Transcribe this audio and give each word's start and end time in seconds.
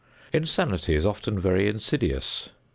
Insanity 0.33 0.95
is 0.95 1.05
often 1.05 1.39
very 1.39 1.67
insidious. 1.67 2.49